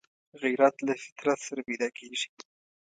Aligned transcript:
غیرت 0.41 0.75
له 0.87 0.93
فطرت 1.03 1.39
سره 1.47 1.61
پیدا 1.67 1.87
کېږي 1.97 2.27